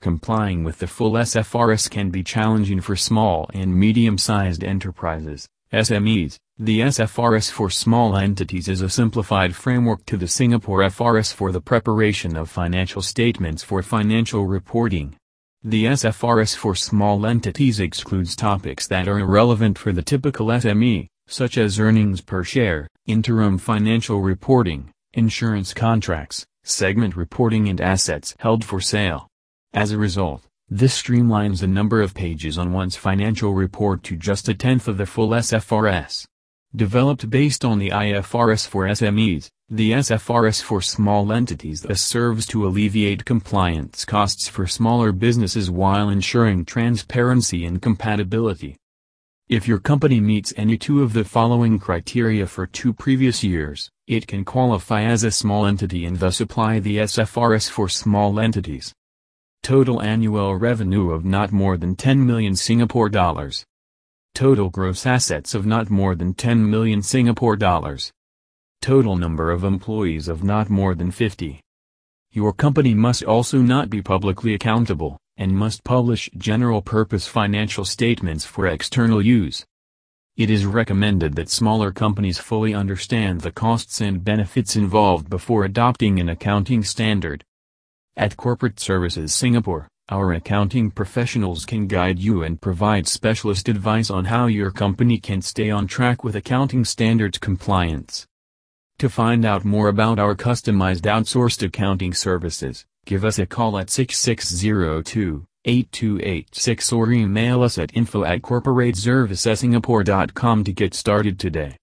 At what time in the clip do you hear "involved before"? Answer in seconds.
84.74-85.64